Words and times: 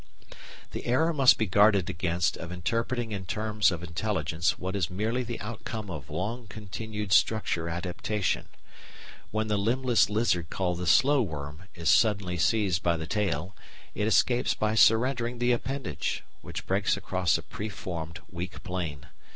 The 0.71 0.87
error 0.87 1.13
must 1.13 1.37
be 1.37 1.45
guarded 1.45 1.87
against 1.87 2.35
of 2.35 2.51
interpreting 2.51 3.11
in 3.11 3.27
terms 3.27 3.69
of 3.69 3.83
intelligence 3.83 4.57
what 4.57 4.75
is 4.75 4.89
merely 4.89 5.21
the 5.21 5.39
outcome 5.39 5.91
of 5.91 6.09
long 6.09 6.47
continued 6.47 7.11
structure 7.11 7.69
adaptation. 7.69 8.47
When 9.29 9.47
the 9.47 9.59
limbless 9.59 10.09
lizard 10.09 10.49
called 10.49 10.79
the 10.79 10.87
Slow 10.87 11.21
worm 11.21 11.65
is 11.75 11.87
suddenly 11.87 12.39
seized 12.39 12.81
by 12.81 12.97
the 12.97 13.05
tail, 13.05 13.55
it 13.93 14.07
escapes 14.07 14.55
by 14.55 14.73
surrendering 14.73 15.37
the 15.37 15.51
appendage, 15.51 16.23
which 16.41 16.65
breaks 16.65 16.97
across 16.97 17.37
a 17.37 17.43
preformed 17.43 18.21
weak 18.27 18.63
plane. 18.63 19.05